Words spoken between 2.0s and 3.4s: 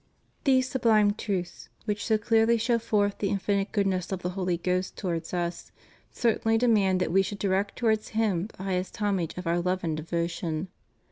so clearly show forth the